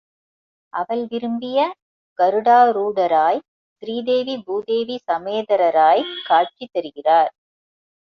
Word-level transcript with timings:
அவள் 0.73 1.07
விரும்பிய 1.07 1.59
கருடாரூடராய் 2.19 3.41
ஸ்ரீதேவி 3.83 4.43
பூதேவி 4.43 4.99
சமேதராய்க் 5.07 6.11
காட்சி 6.23 6.67
தருகிறார். 6.71 7.31